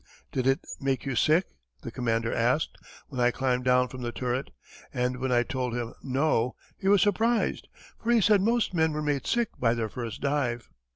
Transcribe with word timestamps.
"Did 0.31 0.47
it 0.47 0.65
make 0.79 1.05
you 1.05 1.15
sick?" 1.15 1.45
the 1.83 1.91
commander 1.91 2.33
asked, 2.33 2.75
when 3.09 3.21
I 3.21 3.29
climbed 3.29 3.65
down 3.65 3.87
from 3.87 4.01
the 4.01 4.11
turret, 4.11 4.49
and 4.91 5.17
when 5.17 5.31
I 5.31 5.43
told 5.43 5.75
him 5.75 5.93
"no" 6.01 6.55
he 6.79 6.87
was 6.87 7.03
surprised, 7.03 7.67
for 8.01 8.09
he 8.11 8.19
said 8.19 8.41
most 8.41 8.73
men 8.73 8.93
were 8.93 9.03
made 9.03 9.27
sick 9.27 9.49
by 9.59 9.75
their 9.75 9.89
first 9.89 10.19
dive. 10.19 10.71